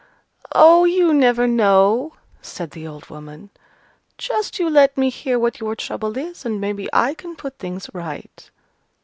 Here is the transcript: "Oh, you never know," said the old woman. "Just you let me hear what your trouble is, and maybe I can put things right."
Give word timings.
"Oh, 0.55 0.85
you 0.85 1.13
never 1.13 1.45
know," 1.45 2.13
said 2.41 2.71
the 2.71 2.87
old 2.87 3.11
woman. 3.11 3.51
"Just 4.17 4.57
you 4.57 4.67
let 4.67 4.97
me 4.97 5.11
hear 5.11 5.37
what 5.37 5.59
your 5.59 5.75
trouble 5.75 6.17
is, 6.17 6.43
and 6.43 6.59
maybe 6.59 6.89
I 6.91 7.13
can 7.13 7.35
put 7.35 7.59
things 7.59 7.87
right." 7.93 8.49